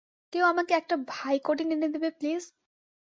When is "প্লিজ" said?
2.17-2.43